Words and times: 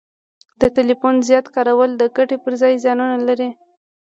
د 0.61 0.63
ټلیفون 0.75 1.15
زیات 1.29 1.45
کارول 1.55 1.91
د 1.97 2.03
ګټي 2.17 2.37
پر 2.43 2.53
ځای 2.61 2.73
زیانونه 2.83 3.17
لري 3.27 3.49